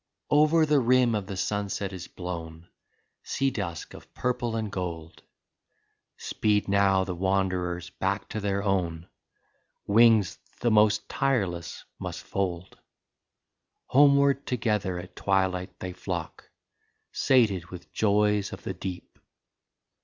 [0.31, 2.67] Ill Over the rim of the sunset is blown
[3.21, 5.21] Sea dusk of purple and gold,
[6.17, 9.07] Speed now the wanderers back to their own.
[9.85, 12.79] Wings the most tireless must fold.
[13.89, 16.49] Homeward together at twilight they flock.
[17.11, 19.19] Sated with joys of the deep.